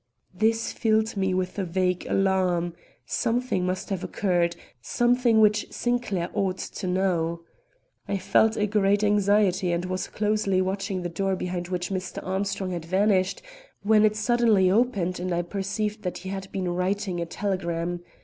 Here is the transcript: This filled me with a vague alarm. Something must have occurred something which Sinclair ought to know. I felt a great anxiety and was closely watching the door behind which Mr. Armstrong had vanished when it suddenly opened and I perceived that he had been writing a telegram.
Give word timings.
This 0.33 0.71
filled 0.73 1.15
me 1.15 1.31
with 1.35 1.59
a 1.59 1.63
vague 1.63 2.07
alarm. 2.09 2.73
Something 3.05 3.67
must 3.67 3.91
have 3.91 4.03
occurred 4.03 4.55
something 4.81 5.39
which 5.39 5.71
Sinclair 5.71 6.27
ought 6.33 6.57
to 6.57 6.87
know. 6.87 7.41
I 8.07 8.17
felt 8.17 8.57
a 8.57 8.65
great 8.65 9.03
anxiety 9.03 9.71
and 9.71 9.85
was 9.85 10.07
closely 10.07 10.59
watching 10.59 11.03
the 11.03 11.09
door 11.09 11.35
behind 11.35 11.67
which 11.67 11.91
Mr. 11.91 12.17
Armstrong 12.25 12.71
had 12.71 12.83
vanished 12.85 13.43
when 13.83 14.03
it 14.03 14.15
suddenly 14.15 14.71
opened 14.71 15.19
and 15.19 15.31
I 15.31 15.43
perceived 15.43 16.01
that 16.01 16.17
he 16.17 16.29
had 16.29 16.51
been 16.51 16.69
writing 16.73 17.21
a 17.21 17.27
telegram. 17.27 18.01